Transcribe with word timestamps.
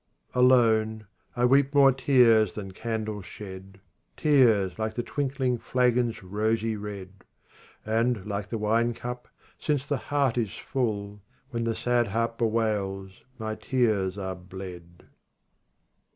26 0.31 0.35
Alone 0.39 1.07
I 1.35 1.45
weep 1.45 1.75
more 1.75 1.91
tears 1.91 2.53
than 2.53 2.71
candles 2.71 3.27
shed 3.27 3.73
â 3.73 3.79
Tears 4.17 4.79
like 4.79 4.95
the 4.95 5.03
twinkling 5.03 5.59
flagon's 5.59 6.23
rosy 6.23 6.75
red; 6.75 7.23
And, 7.85 8.25
like 8.25 8.49
the 8.49 8.57
wine 8.57 8.95
cup, 8.95 9.27
since 9.59 9.85
the 9.85 9.97
heart 10.09 10.39
is 10.39 10.55
full, 10.55 11.21
When 11.51 11.65
the 11.65 11.75
sad 11.75 12.07
harp 12.07 12.39
bewails 12.39 13.21
my 13.37 13.53
tears 13.53 14.17
are 14.17 14.33
bled. 14.33 15.03